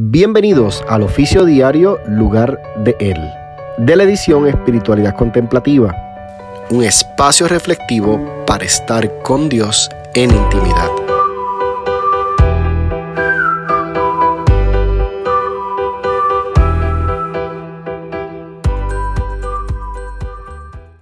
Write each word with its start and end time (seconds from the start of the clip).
Bienvenidos 0.00 0.84
al 0.88 1.02
oficio 1.02 1.44
diario 1.44 1.98
Lugar 2.06 2.62
de 2.84 2.94
Él, 3.00 3.18
de 3.78 3.96
la 3.96 4.04
edición 4.04 4.46
Espiritualidad 4.46 5.16
Contemplativa, 5.16 5.92
un 6.70 6.84
espacio 6.84 7.48
reflectivo 7.48 8.44
para 8.46 8.64
estar 8.64 9.24
con 9.24 9.48
Dios 9.48 9.90
en 10.14 10.30
intimidad. 10.30 10.88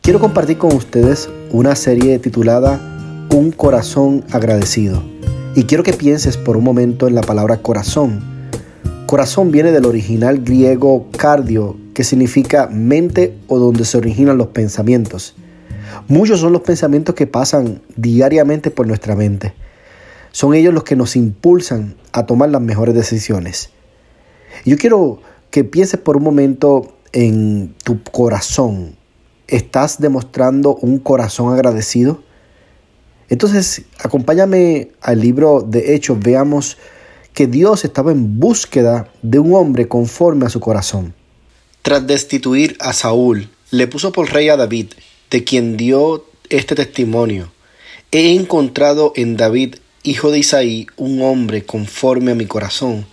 Quiero 0.00 0.18
compartir 0.18 0.56
con 0.56 0.74
ustedes 0.74 1.28
una 1.50 1.74
serie 1.74 2.18
titulada 2.20 2.80
Un 3.28 3.52
corazón 3.52 4.24
agradecido. 4.32 5.02
Y 5.54 5.64
quiero 5.64 5.84
que 5.84 5.92
pienses 5.92 6.38
por 6.38 6.56
un 6.56 6.64
momento 6.64 7.06
en 7.06 7.14
la 7.14 7.20
palabra 7.20 7.58
corazón 7.58 8.37
Corazón 9.08 9.50
viene 9.50 9.72
del 9.72 9.86
original 9.86 10.40
griego 10.40 11.06
cardio, 11.16 11.78
que 11.94 12.04
significa 12.04 12.66
mente 12.66 13.38
o 13.46 13.58
donde 13.58 13.86
se 13.86 13.96
originan 13.96 14.36
los 14.36 14.48
pensamientos. 14.48 15.34
Muchos 16.08 16.40
son 16.40 16.52
los 16.52 16.60
pensamientos 16.60 17.14
que 17.14 17.26
pasan 17.26 17.80
diariamente 17.96 18.70
por 18.70 18.86
nuestra 18.86 19.16
mente. 19.16 19.54
Son 20.30 20.52
ellos 20.52 20.74
los 20.74 20.84
que 20.84 20.94
nos 20.94 21.16
impulsan 21.16 21.94
a 22.12 22.26
tomar 22.26 22.50
las 22.50 22.60
mejores 22.60 22.94
decisiones. 22.94 23.70
Yo 24.66 24.76
quiero 24.76 25.22
que 25.50 25.64
pienses 25.64 25.98
por 25.98 26.18
un 26.18 26.24
momento 26.24 26.94
en 27.14 27.74
tu 27.84 28.02
corazón. 28.02 28.94
¿Estás 29.46 30.02
demostrando 30.02 30.74
un 30.74 30.98
corazón 30.98 31.54
agradecido? 31.54 32.22
Entonces, 33.30 33.86
acompáñame 34.04 34.90
al 35.00 35.18
libro 35.18 35.62
de 35.62 35.94
Hechos, 35.94 36.20
veamos 36.20 36.76
que 37.38 37.46
Dios 37.46 37.84
estaba 37.84 38.10
en 38.10 38.40
búsqueda 38.40 39.12
de 39.22 39.38
un 39.38 39.54
hombre 39.54 39.86
conforme 39.86 40.46
a 40.46 40.48
su 40.48 40.58
corazón. 40.58 41.14
Tras 41.82 42.04
destituir 42.04 42.76
a 42.80 42.92
Saúl, 42.92 43.48
le 43.70 43.86
puso 43.86 44.10
por 44.10 44.32
rey 44.32 44.48
a 44.48 44.56
David, 44.56 44.88
de 45.30 45.44
quien 45.44 45.76
dio 45.76 46.24
este 46.48 46.74
testimonio. 46.74 47.52
He 48.10 48.34
encontrado 48.34 49.12
en 49.14 49.36
David, 49.36 49.76
hijo 50.02 50.32
de 50.32 50.40
Isaí, 50.40 50.88
un 50.96 51.22
hombre 51.22 51.64
conforme 51.64 52.32
a 52.32 52.34
mi 52.34 52.46
corazón. 52.46 53.06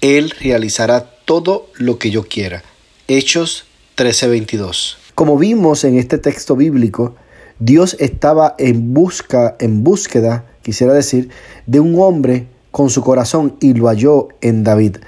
Él 0.00 0.32
realizará 0.40 1.00
todo 1.26 1.68
lo 1.74 1.98
que 1.98 2.10
yo 2.10 2.22
quiera. 2.22 2.64
Hechos 3.06 3.66
13:22. 3.96 4.96
Como 5.14 5.36
vimos 5.36 5.84
en 5.84 5.98
este 5.98 6.16
texto 6.16 6.56
bíblico, 6.56 7.16
Dios 7.58 7.96
estaba 7.98 8.54
en 8.56 8.94
busca, 8.94 9.56
en 9.60 9.84
búsqueda, 9.84 10.46
quisiera 10.62 10.94
decir, 10.94 11.28
de 11.66 11.80
un 11.80 12.00
hombre 12.00 12.46
con 12.70 12.90
su 12.90 13.02
corazón 13.02 13.56
y 13.60 13.74
lo 13.74 13.88
halló 13.88 14.28
en 14.40 14.64
David. 14.64 14.98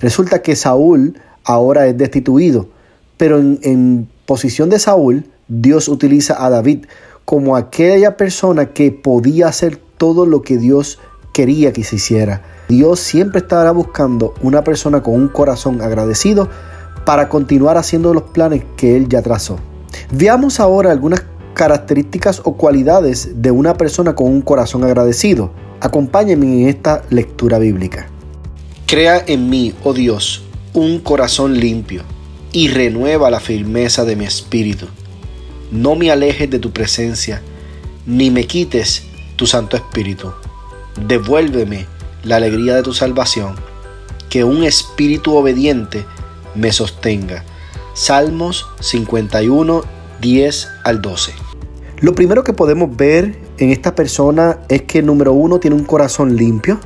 Resulta 0.00 0.42
que 0.42 0.56
Saúl 0.56 1.18
ahora 1.44 1.86
es 1.86 1.96
destituido, 1.96 2.68
pero 3.16 3.38
en, 3.38 4.08
posición 4.26 4.68
de 4.68 4.78
Saúl, 4.78 5.24
Dios 5.48 5.88
utiliza 5.88 6.44
a 6.44 6.50
David 6.50 6.84
como 7.24 7.56
aquella 7.56 8.16
persona 8.16 8.66
que 8.74 8.92
podía 8.92 9.48
hacer 9.48 9.76
todo 9.96 10.26
lo 10.26 10.42
que 10.42 10.58
Dios 10.58 10.98
quería 11.32 11.72
que 11.72 11.82
se 11.82 11.96
hiciera. 11.96 12.42
Dios 12.68 13.00
siempre 13.00 13.40
estará 13.40 13.70
buscando 13.70 14.34
una 14.42 14.62
persona 14.62 15.02
con 15.02 15.14
un 15.14 15.28
corazón 15.28 15.80
agradecido 15.80 16.48
para 17.06 17.30
continuar 17.30 17.78
haciendo 17.78 18.12
los 18.12 18.24
planes 18.24 18.64
que 18.76 18.96
Él 18.96 19.08
ya 19.08 19.22
trazó. 19.22 19.58
Veamos 20.12 20.60
ahora 20.60 20.92
algunas 20.92 21.24
características 21.58 22.40
o 22.44 22.56
cualidades 22.56 23.42
de 23.42 23.50
una 23.50 23.74
persona 23.74 24.14
con 24.14 24.28
un 24.28 24.42
corazón 24.42 24.84
agradecido. 24.84 25.50
Acompáñenme 25.80 26.46
en 26.46 26.68
esta 26.68 27.02
lectura 27.10 27.58
bíblica. 27.58 28.08
Crea 28.86 29.24
en 29.26 29.50
mí, 29.50 29.74
oh 29.82 29.92
Dios, 29.92 30.44
un 30.72 31.00
corazón 31.00 31.58
limpio 31.58 32.04
y 32.52 32.68
renueva 32.68 33.28
la 33.28 33.40
firmeza 33.40 34.04
de 34.04 34.14
mi 34.14 34.24
espíritu. 34.24 34.86
No 35.72 35.96
me 35.96 36.12
alejes 36.12 36.48
de 36.48 36.60
tu 36.60 36.70
presencia, 36.70 37.42
ni 38.06 38.30
me 38.30 38.46
quites 38.46 39.02
tu 39.34 39.48
Santo 39.48 39.76
Espíritu. 39.76 40.32
Devuélveme 41.08 41.86
la 42.22 42.36
alegría 42.36 42.76
de 42.76 42.84
tu 42.84 42.94
salvación, 42.94 43.56
que 44.30 44.44
un 44.44 44.62
espíritu 44.62 45.34
obediente 45.34 46.06
me 46.54 46.70
sostenga. 46.70 47.44
Salmos 47.94 48.68
51, 48.78 49.82
10 50.20 50.68
al 50.84 51.02
12. 51.02 51.47
Lo 52.00 52.14
primero 52.14 52.44
que 52.44 52.52
podemos 52.52 52.96
ver 52.96 53.36
en 53.58 53.70
esta 53.70 53.96
persona 53.96 54.60
es 54.68 54.82
que 54.82 55.02
número 55.02 55.32
uno 55.32 55.58
tiene 55.58 55.74
un 55.74 55.84
corazón 55.84 56.36
limpio. 56.36 56.78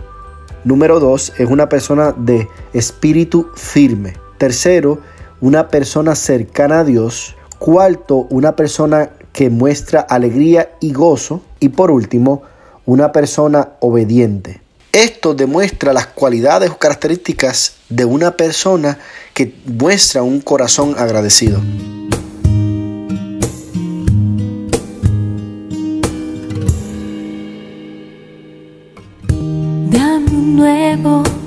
Número 0.64 1.00
dos 1.00 1.34
es 1.36 1.50
una 1.50 1.68
persona 1.68 2.14
de 2.16 2.48
espíritu 2.72 3.50
firme. 3.54 4.14
Tercero, 4.38 5.00
una 5.42 5.68
persona 5.68 6.14
cercana 6.14 6.80
a 6.80 6.84
Dios. 6.84 7.36
Cuarto, 7.58 8.26
una 8.30 8.56
persona 8.56 9.10
que 9.34 9.50
muestra 9.50 10.00
alegría 10.00 10.70
y 10.80 10.94
gozo. 10.94 11.42
Y 11.60 11.68
por 11.68 11.90
último, 11.90 12.42
una 12.86 13.12
persona 13.12 13.72
obediente. 13.80 14.62
Esto 14.92 15.34
demuestra 15.34 15.92
las 15.92 16.06
cualidades 16.06 16.70
o 16.70 16.78
características 16.78 17.74
de 17.90 18.06
una 18.06 18.30
persona 18.30 18.98
que 19.34 19.54
muestra 19.66 20.22
un 20.22 20.40
corazón 20.40 20.94
agradecido. 20.96 21.60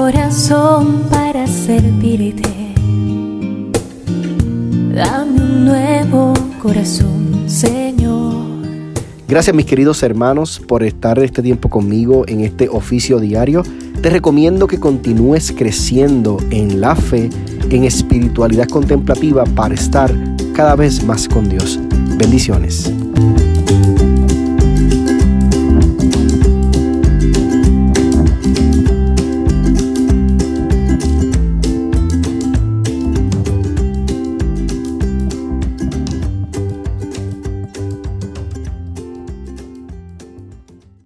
corazón 0.00 1.02
para 1.10 1.46
servirte. 1.46 2.48
Dame 4.94 6.04
un. 6.14 6.32
Gracias 9.28 9.54
mis 9.54 9.66
queridos 9.66 10.02
hermanos 10.02 10.58
por 10.66 10.82
estar 10.82 11.18
este 11.18 11.42
tiempo 11.42 11.68
conmigo 11.68 12.24
en 12.28 12.40
este 12.40 12.70
oficio 12.70 13.20
diario. 13.20 13.62
Te 14.00 14.08
recomiendo 14.08 14.66
que 14.66 14.80
continúes 14.80 15.52
creciendo 15.52 16.38
en 16.50 16.80
la 16.80 16.96
fe, 16.96 17.28
en 17.68 17.84
espiritualidad 17.84 18.68
contemplativa 18.68 19.44
para 19.44 19.74
estar 19.74 20.10
cada 20.54 20.76
vez 20.76 21.04
más 21.04 21.28
con 21.28 21.50
Dios. 21.50 21.78
Bendiciones. 22.16 22.90